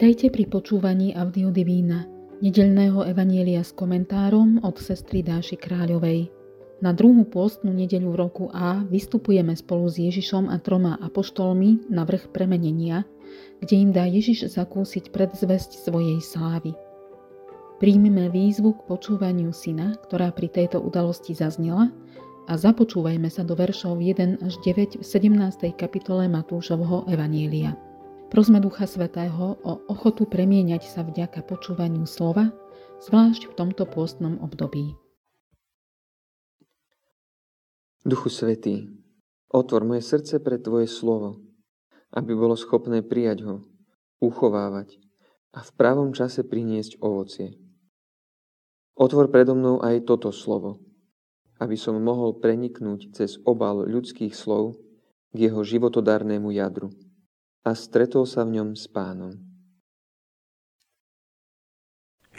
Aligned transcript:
Vítajte 0.00 0.32
pri 0.32 0.48
počúvaní 0.48 1.12
Audiodivína, 1.12 2.08
nedeľného 2.40 3.04
evanielia 3.04 3.60
s 3.60 3.76
komentárom 3.76 4.56
od 4.64 4.80
sestry 4.80 5.20
Dáši 5.20 5.60
Kráľovej. 5.60 6.32
Na 6.80 6.96
druhú 6.96 7.28
pôstnu 7.28 7.68
nedeľu 7.68 8.16
roku 8.16 8.48
A 8.48 8.80
vystupujeme 8.88 9.52
spolu 9.52 9.92
s 9.92 10.00
Ježišom 10.00 10.48
a 10.48 10.56
troma 10.56 10.96
apoštolmi 11.04 11.92
na 11.92 12.08
vrch 12.08 12.32
premenenia, 12.32 13.04
kde 13.60 13.76
im 13.76 13.92
dá 13.92 14.08
Ježiš 14.08 14.48
zakúsiť 14.56 15.12
predzvesť 15.12 15.84
svojej 15.84 16.16
slávy. 16.24 16.72
Príjmime 17.76 18.32
výzvu 18.32 18.80
k 18.80 18.88
počúvaniu 18.88 19.52
syna, 19.52 20.00
ktorá 20.08 20.32
pri 20.32 20.48
tejto 20.48 20.80
udalosti 20.80 21.36
zaznela 21.36 21.92
a 22.48 22.56
započúvajme 22.56 23.28
sa 23.28 23.44
do 23.44 23.52
veršov 23.52 24.00
1 24.00 24.48
až 24.48 24.56
9 24.64 24.96
v 24.96 25.04
17. 25.04 25.76
kapitole 25.76 26.24
Matúšovho 26.24 27.04
Evanielia. 27.04 27.89
Prosme 28.30 28.62
Ducha 28.62 28.86
Svetého 28.86 29.58
o 29.58 29.72
ochotu 29.90 30.22
premieňať 30.22 30.86
sa 30.86 31.02
vďaka 31.02 31.42
počúvaniu 31.42 32.06
slova, 32.06 32.54
zvlášť 33.02 33.50
v 33.50 33.56
tomto 33.58 33.90
pôstnom 33.90 34.38
období. 34.38 34.94
Duchu 38.06 38.30
Svetý, 38.30 38.86
otvor 39.50 39.82
moje 39.82 40.06
srdce 40.06 40.38
pre 40.38 40.62
Tvoje 40.62 40.86
slovo, 40.86 41.42
aby 42.14 42.30
bolo 42.38 42.54
schopné 42.54 43.02
prijať 43.02 43.50
ho, 43.50 43.66
uchovávať 44.22 45.02
a 45.50 45.66
v 45.66 45.70
pravom 45.74 46.14
čase 46.14 46.46
priniesť 46.46 47.02
ovocie. 47.02 47.58
Otvor 48.94 49.26
predo 49.34 49.58
mnou 49.58 49.82
aj 49.82 50.06
toto 50.06 50.30
slovo, 50.30 50.78
aby 51.58 51.74
som 51.74 51.98
mohol 51.98 52.38
preniknúť 52.38 53.10
cez 53.10 53.42
obal 53.42 53.82
ľudských 53.90 54.38
slov 54.38 54.78
k 55.34 55.50
jeho 55.50 55.66
životodárnemu 55.66 56.54
jadru 56.54 56.94
a 57.60 57.76
stretol 57.76 58.24
sa 58.24 58.44
v 58.48 58.60
ňom 58.60 58.72
s 58.72 58.88
pánom. 58.88 59.36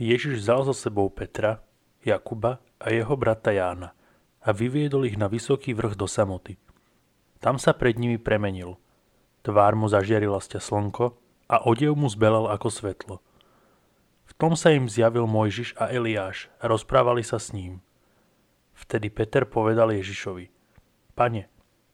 Ježiš 0.01 0.41
vzal 0.41 0.65
so 0.65 0.73
sebou 0.73 1.13
Petra, 1.13 1.61
Jakuba 2.01 2.57
a 2.81 2.89
jeho 2.89 3.13
brata 3.13 3.53
Jána 3.53 3.93
a 4.41 4.49
vyviedol 4.49 5.05
ich 5.05 5.19
na 5.19 5.29
vysoký 5.29 5.77
vrch 5.77 5.93
do 5.93 6.09
samoty. 6.09 6.57
Tam 7.37 7.61
sa 7.61 7.77
pred 7.77 8.01
nimi 8.01 8.17
premenil. 8.17 8.81
Tvár 9.45 9.77
mu 9.77 9.85
zažiarila 9.85 10.41
sťa 10.41 10.57
slnko 10.61 11.17
a 11.49 11.65
odev 11.65 11.93
mu 11.93 12.09
zbelal 12.09 12.49
ako 12.49 12.69
svetlo. 12.73 13.15
V 14.25 14.33
tom 14.37 14.57
sa 14.57 14.73
im 14.73 14.89
zjavil 14.89 15.29
Mojžiš 15.29 15.77
a 15.77 15.93
Eliáš 15.93 16.49
a 16.57 16.65
rozprávali 16.65 17.21
sa 17.21 17.37
s 17.37 17.53
ním. 17.53 17.85
Vtedy 18.73 19.13
Peter 19.13 19.45
povedal 19.45 19.93
Ježišovi, 19.93 20.49
Pane, 21.13 21.51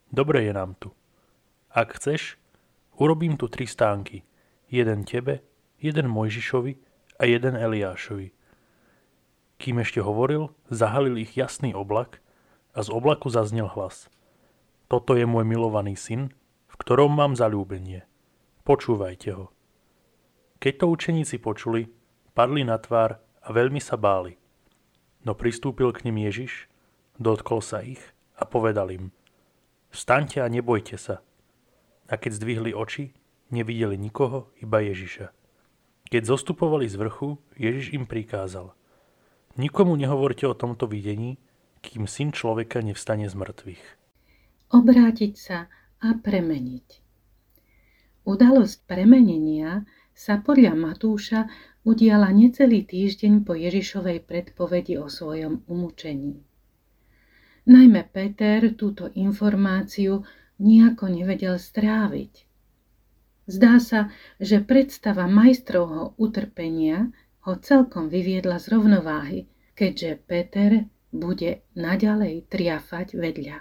dobre 0.07 0.47
je 0.47 0.53
nám 0.55 0.79
tu. 0.79 0.95
Ak 1.67 1.99
chceš, 1.99 2.39
Urobím 2.97 3.37
tu 3.37 3.45
tri 3.45 3.69
stánky. 3.69 4.25
Jeden 4.73 5.05
tebe, 5.05 5.45
jeden 5.77 6.09
Mojžišovi 6.09 6.73
a 7.21 7.29
jeden 7.29 7.53
Eliášovi. 7.53 8.33
Kým 9.61 9.85
ešte 9.85 10.01
hovoril, 10.01 10.49
zahalil 10.73 11.21
ich 11.21 11.37
jasný 11.37 11.77
oblak 11.77 12.25
a 12.73 12.81
z 12.81 12.89
oblaku 12.89 13.29
zaznel 13.29 13.69
hlas. 13.69 14.09
Toto 14.89 15.13
je 15.13 15.29
môj 15.29 15.45
milovaný 15.45 15.93
syn, 15.93 16.33
v 16.65 16.75
ktorom 16.81 17.13
mám 17.13 17.37
zalúbenie. 17.37 18.01
Počúvajte 18.65 19.29
ho. 19.37 19.53
Keď 20.57 20.73
to 20.81 20.85
učeníci 20.89 21.37
počuli, 21.37 21.93
padli 22.33 22.65
na 22.65 22.81
tvár 22.81 23.21
a 23.21 23.49
veľmi 23.53 23.77
sa 23.77 23.93
báli. 23.93 24.41
No 25.21 25.37
pristúpil 25.37 25.93
k 25.93 26.09
nim 26.09 26.17
Ježiš, 26.25 26.65
dotkol 27.21 27.61
sa 27.61 27.85
ich 27.85 28.01
a 28.33 28.45
povedal 28.49 28.89
im, 28.89 29.13
Vstaňte 29.93 30.41
a 30.41 30.49
nebojte 30.49 30.97
sa 30.97 31.21
a 32.07 32.13
keď 32.15 32.31
zdvihli 32.39 32.71
oči, 32.71 33.11
nevideli 33.51 33.99
nikoho, 33.99 34.51
iba 34.63 34.79
Ježiša. 34.79 35.31
Keď 36.07 36.23
zostupovali 36.23 36.87
z 36.87 36.95
vrchu, 36.95 37.35
Ježiš 37.59 37.91
im 37.91 38.07
prikázal. 38.07 38.71
Nikomu 39.59 39.99
nehovorte 39.99 40.47
o 40.47 40.55
tomto 40.55 40.87
videní, 40.87 41.35
kým 41.83 42.07
syn 42.07 42.31
človeka 42.31 42.79
nevstane 42.79 43.27
z 43.27 43.35
mŕtvych. 43.35 43.83
Obrátiť 44.71 45.33
sa 45.35 45.67
a 45.99 46.15
premeniť. 46.15 46.87
Udalosť 48.27 48.83
premenenia 48.87 49.87
sa 50.11 50.43
podľa 50.43 50.75
Matúša 50.75 51.47
udiala 51.87 52.31
necelý 52.35 52.83
týždeň 52.83 53.47
po 53.47 53.55
Ježišovej 53.55 54.27
predpovedi 54.27 54.99
o 54.99 55.07
svojom 55.07 55.63
umúčení. 55.71 56.43
Najmä 57.67 58.07
Peter 58.11 58.63
túto 58.75 59.11
informáciu 59.15 60.23
nejako 60.57 61.09
nevedel 61.09 61.61
stráviť. 61.61 62.45
Zdá 63.47 63.79
sa, 63.79 64.11
že 64.43 64.59
predstava 64.59 65.23
majstrovho 65.25 66.17
utrpenia 66.19 67.09
ho 67.47 67.55
celkom 67.55 68.11
vyviedla 68.11 68.59
z 68.59 68.75
rovnováhy, 68.75 69.39
keďže 69.77 70.19
Peter 70.27 70.71
bude 71.15 71.63
naďalej 71.73 72.51
triafať 72.51 73.15
vedľa. 73.15 73.57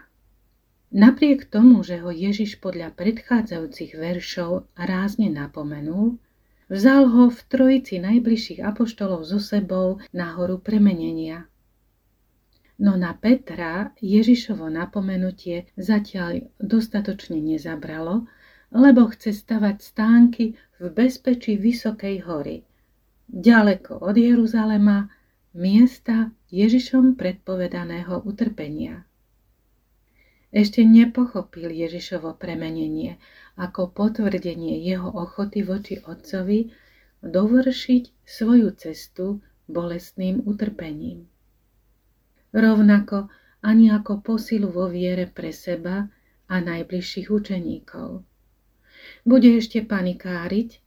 Napriek 0.91 1.47
tomu, 1.47 1.87
že 1.87 2.03
ho 2.03 2.11
Ježiš 2.11 2.59
podľa 2.59 2.91
predchádzajúcich 2.99 3.95
veršov 3.95 4.67
rázne 4.75 5.31
napomenul, 5.31 6.19
vzal 6.67 7.07
ho 7.07 7.31
v 7.31 7.41
trojici 7.47 8.03
najbližších 8.03 8.65
apoštolov 8.65 9.23
so 9.23 9.39
sebou 9.39 10.03
na 10.11 10.35
horu 10.35 10.59
premenenia– 10.59 11.47
No 12.77 12.93
na 12.93 13.17
Petra 13.17 13.97
Ježišovo 14.05 14.69
napomenutie 14.69 15.65
zatiaľ 15.81 16.45
dostatočne 16.61 17.41
nezabralo, 17.41 18.29
lebo 18.69 19.09
chce 19.09 19.33
stavať 19.33 19.77
stánky 19.81 20.45
v 20.77 20.85
bezpečí 20.93 21.57
Vysokej 21.57 22.29
hory, 22.29 22.69
ďaleko 23.33 24.05
od 24.05 24.21
Jeruzalema, 24.21 25.09
miesta 25.57 26.37
Ježišom 26.53 27.17
predpovedaného 27.17 28.21
utrpenia. 28.29 29.09
Ešte 30.53 30.85
nepochopil 30.85 31.73
Ježišovo 31.73 32.37
premenenie 32.37 33.17
ako 33.57 33.89
potvrdenie 33.89 34.85
jeho 34.85 35.09
ochoty 35.09 35.65
voči 35.65 36.05
Otcovi 36.05 36.69
dovršiť 37.25 38.03
svoju 38.21 38.69
cestu 38.77 39.41
bolestným 39.65 40.45
utrpením 40.45 41.25
rovnako 42.57 43.29
ani 43.61 43.93
ako 43.93 44.25
posilu 44.25 44.73
vo 44.73 44.89
viere 44.89 45.29
pre 45.29 45.53
seba 45.53 46.09
a 46.49 46.55
najbližších 46.63 47.29
učeníkov. 47.29 48.25
Bude 49.29 49.51
ešte 49.61 49.85
panikáriť, 49.85 50.81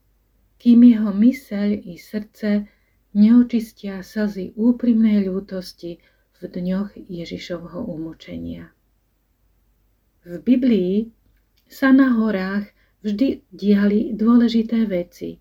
kým 0.59 0.79
jeho 0.83 1.11
myseľ 1.13 1.69
i 1.85 1.95
srdce 1.95 2.67
neočistia 3.13 4.01
slzy 4.01 4.57
úprimnej 4.57 5.29
ľútosti 5.29 6.01
v 6.39 6.41
dňoch 6.47 6.95
Ježišovho 6.95 7.79
umúčenia. 7.83 8.71
V 10.23 10.39
Biblii 10.39 11.07
sa 11.67 11.95
na 11.95 12.15
horách 12.15 12.71
vždy 13.03 13.43
diali 13.51 14.11
dôležité 14.15 14.83
veci. 14.87 15.39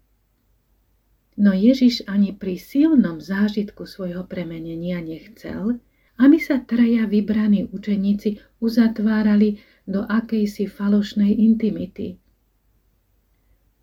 No 1.39 1.55
Ježiš 1.55 2.03
ani 2.11 2.35
pri 2.35 2.59
silnom 2.59 3.23
zážitku 3.23 3.87
svojho 3.87 4.27
premenenia 4.27 4.99
nechcel, 4.99 5.79
aby 6.19 6.39
sa 6.43 6.59
traja 6.59 7.07
vybraní 7.07 7.71
učeníci 7.71 8.43
uzatvárali 8.59 9.63
do 9.87 10.03
akejsi 10.03 10.67
falošnej 10.67 11.31
intimity. 11.31 12.19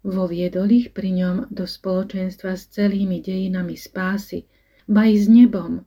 Voviedol 0.06 0.69
ich 0.69 0.94
pri 0.94 1.09
ňom 1.16 1.35
do 1.50 1.66
spoločenstva 1.66 2.53
s 2.53 2.69
celými 2.69 3.25
dejinami 3.25 3.73
spásy, 3.73 4.46
ba 4.85 5.09
s 5.09 5.25
nebom, 5.25 5.81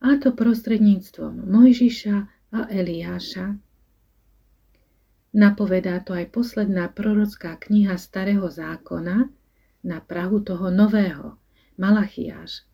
a 0.00 0.10
to 0.18 0.34
prostredníctvom 0.34 1.46
Mojžiša 1.46 2.16
a 2.50 2.60
Eliáša. 2.66 3.60
Napovedá 5.30 6.02
to 6.02 6.18
aj 6.18 6.34
posledná 6.34 6.90
prorocká 6.90 7.54
kniha 7.54 7.94
Starého 7.94 8.50
zákona 8.50 9.30
na 9.86 9.98
Prahu 10.02 10.42
toho 10.42 10.74
nového, 10.74 11.38
Malachiáš. 11.78 12.66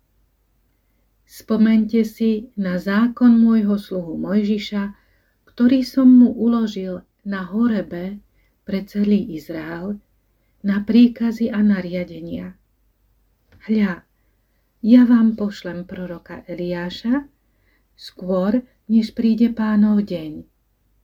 Spomente 1.26 2.06
si 2.06 2.54
na 2.54 2.78
zákon 2.78 3.34
môjho 3.34 3.74
sluhu 3.74 4.14
Mojžiša, 4.14 4.94
ktorý 5.50 5.82
som 5.82 6.06
mu 6.06 6.30
uložil 6.30 7.02
na 7.26 7.42
horebe 7.50 8.22
pre 8.62 8.86
celý 8.86 9.34
Izrael, 9.34 9.98
na 10.62 10.86
príkazy 10.86 11.50
a 11.50 11.58
nariadenia. 11.66 12.54
Hľa, 13.66 14.06
ja 14.86 15.02
vám 15.02 15.34
pošlem 15.34 15.82
proroka 15.82 16.46
Eliáša, 16.46 17.26
skôr, 17.98 18.62
než 18.86 19.10
príde 19.10 19.50
pánov 19.50 20.06
deň, 20.06 20.46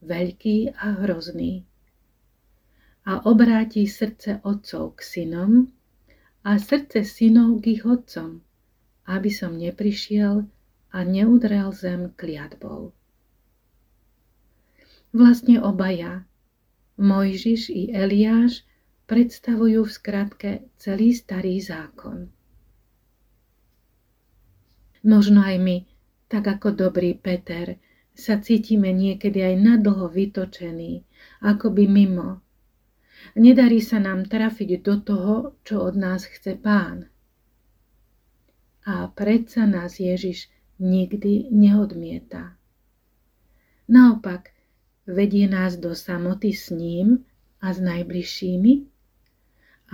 veľký 0.07 0.71
a 0.79 1.03
hrozný. 1.03 1.67
A 3.03 3.27
obráti 3.27 3.83
srdce 3.83 4.39
otcov 4.47 4.95
k 4.95 4.99
synom 5.03 5.67
a 6.47 6.55
srdce 6.55 7.03
synov 7.03 7.59
k 7.59 7.75
ich 7.75 7.83
otcom, 7.83 8.39
aby 9.07 9.29
som 9.29 9.55
neprišiel 9.59 10.47
a 10.93 10.97
neudrel 11.03 11.73
zem 11.73 12.13
kliatbou. 12.13 12.93
Vlastne 15.13 15.61
obaja, 15.61 16.25
Mojžiš 16.97 17.69
i 17.69 17.93
Eliáš, 17.93 18.65
predstavujú 19.05 19.85
v 19.85 19.91
skratke 19.91 20.51
celý 20.81 21.13
starý 21.13 21.61
zákon. 21.61 22.33
Možno 25.03 25.43
aj 25.43 25.57
my, 25.59 25.77
tak 26.31 26.47
ako 26.47 26.73
dobrý 26.73 27.13
Peter, 27.13 27.77
sa 28.13 28.41
cítime 28.41 28.89
niekedy 28.89 29.41
aj 29.41 29.55
nadlho 29.59 30.09
vytočení, 30.09 31.05
by 31.43 31.85
mimo. 31.85 32.41
Nedarí 33.37 33.81
sa 33.81 34.01
nám 34.01 34.25
trafiť 34.29 34.81
do 34.81 34.95
toho, 35.01 35.35
čo 35.61 35.81
od 35.85 35.95
nás 35.97 36.25
chce 36.25 36.57
pán. 36.57 37.12
A 38.83 39.07
predsa 39.07 39.63
nás 39.63 39.99
Ježiš 39.99 40.51
nikdy 40.79 41.47
neodmieta. 41.51 42.59
Naopak, 43.87 44.51
vedie 45.07 45.47
nás 45.47 45.79
do 45.79 45.95
samoty 45.95 46.51
s 46.51 46.71
ním 46.71 47.23
a 47.63 47.71
s 47.71 47.79
najbližšími, 47.79 48.73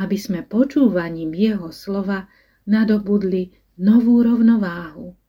aby 0.01 0.17
sme 0.17 0.41
počúvaním 0.41 1.33
jeho 1.37 1.69
slova 1.69 2.29
nadobudli 2.65 3.53
novú 3.77 4.25
rovnováhu 4.25 5.19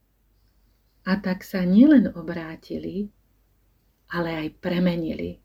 a 1.11 1.13
tak 1.19 1.43
sa 1.43 1.65
nielen 1.65 2.13
obrátili, 2.13 3.09
ale 4.13 4.47
aj 4.47 4.49
premenili. 4.61 5.41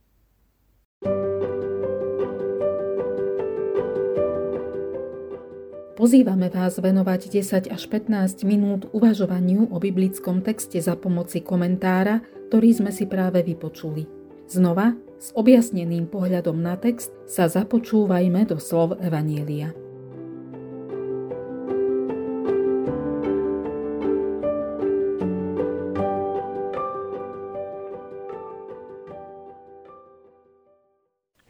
Pozývame 5.96 6.52
vás 6.52 6.76
venovať 6.76 7.40
10 7.40 7.72
až 7.72 7.84
15 7.88 8.44
minút 8.44 8.92
uvažovaniu 8.92 9.72
o 9.72 9.80
biblickom 9.80 10.44
texte 10.44 10.76
za 10.84 11.00
pomoci 11.00 11.40
komentára, 11.40 12.20
ktorý 12.52 12.84
sme 12.84 12.92
si 12.92 13.08
práve 13.08 13.40
vypočuli. 13.40 14.04
Znova, 14.44 14.92
s 15.16 15.32
objasneným 15.40 16.12
pohľadom 16.12 16.60
na 16.60 16.76
text, 16.76 17.16
sa 17.24 17.48
započúvajme 17.48 18.44
do 18.44 18.60
slov 18.60 19.00
Evanielia. 19.00 19.72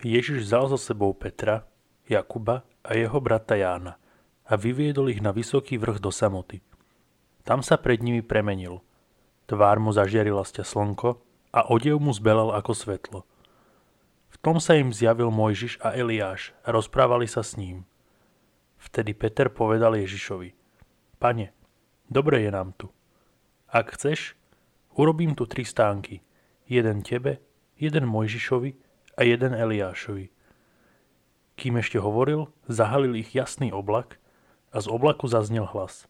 Ježiš 0.06 0.46
vzal 0.46 0.70
so 0.70 0.78
sebou 0.78 1.18
Petra, 1.18 1.66
Jakuba 2.06 2.62
a 2.86 2.94
jeho 2.94 3.18
brata 3.18 3.58
Jána 3.58 4.05
a 4.46 4.54
vyviedol 4.54 5.10
ich 5.10 5.22
na 5.22 5.34
vysoký 5.34 5.82
vrch 5.82 5.98
do 5.98 6.14
samoty. 6.14 6.62
Tam 7.46 7.62
sa 7.62 7.78
pred 7.78 8.02
nimi 8.02 8.26
premenil. 8.26 8.82
Tvár 9.46 9.78
mu 9.78 9.94
zažiarila 9.94 10.42
sťa 10.42 10.66
slnko 10.66 11.22
a 11.54 11.70
odev 11.70 12.02
mu 12.02 12.10
zbelal 12.14 12.54
ako 12.54 12.74
svetlo. 12.74 13.20
V 14.34 14.38
tom 14.42 14.58
sa 14.58 14.78
im 14.78 14.90
zjavil 14.90 15.30
Mojžiš 15.30 15.82
a 15.82 15.94
Eliáš 15.94 16.58
a 16.66 16.74
rozprávali 16.74 17.30
sa 17.30 17.46
s 17.46 17.58
ním. 17.58 17.86
Vtedy 18.82 19.18
Peter 19.18 19.50
povedal 19.50 19.98
Ježišovi, 19.98 20.54
Pane, 21.18 21.54
dobre 22.10 22.46
je 22.46 22.52
nám 22.54 22.74
tu. 22.78 22.92
Ak 23.70 23.98
chceš, 23.98 24.38
urobím 24.94 25.34
tu 25.34 25.50
tri 25.50 25.66
stánky. 25.66 26.22
Jeden 26.66 27.02
tebe, 27.06 27.42
jeden 27.78 28.06
Mojžišovi 28.10 28.72
a 29.18 29.22
jeden 29.24 29.54
Eliášovi. 29.54 30.30
Kým 31.56 31.80
ešte 31.80 32.02
hovoril, 32.02 32.52
zahalil 32.68 33.16
ich 33.16 33.32
jasný 33.32 33.72
oblak 33.72 34.20
a 34.76 34.84
z 34.84 34.92
oblaku 34.92 35.32
zaznel 35.32 35.64
hlas. 35.72 36.04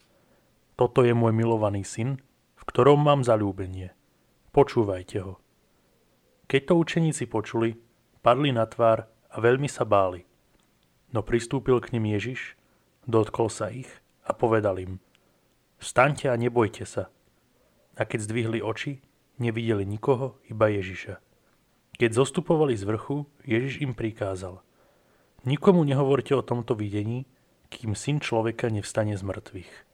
Toto 0.74 1.06
je 1.06 1.14
môj 1.14 1.38
milovaný 1.38 1.86
syn, 1.86 2.18
v 2.58 2.64
ktorom 2.66 2.98
mám 2.98 3.22
zalúbenie. 3.22 3.94
Počúvajte 4.50 5.22
ho. 5.22 5.38
Keď 6.50 6.62
to 6.66 6.74
učeníci 6.82 7.30
počuli, 7.30 7.78
padli 8.26 8.50
na 8.50 8.66
tvár 8.66 9.06
a 9.06 9.38
veľmi 9.38 9.70
sa 9.70 9.86
báli. 9.86 10.26
No 11.14 11.22
pristúpil 11.22 11.78
k 11.78 11.94
nim 11.94 12.10
Ježiš, 12.18 12.58
dotkol 13.06 13.54
sa 13.54 13.70
ich 13.70 13.88
a 14.26 14.34
povedal 14.34 14.82
im 14.82 14.98
Vstaňte 15.78 16.34
a 16.34 16.36
nebojte 16.40 16.90
sa. 16.90 17.14
A 17.94 18.02
keď 18.04 18.26
zdvihli 18.26 18.60
oči, 18.66 19.06
nevideli 19.38 19.86
nikoho, 19.86 20.42
iba 20.50 20.74
Ježiša. 20.74 21.22
Keď 22.02 22.10
zostupovali 22.12 22.74
z 22.74 22.84
vrchu, 22.84 23.30
Ježiš 23.46 23.86
im 23.86 23.94
prikázal. 23.94 24.60
Nikomu 25.46 25.86
nehovorte 25.86 26.34
o 26.34 26.44
tomto 26.44 26.74
videní, 26.74 27.30
kým 27.70 27.96
syn 27.96 28.18
človeka 28.20 28.70
nevstane 28.70 29.18
z 29.18 29.24
mŕtvych. 29.24 29.85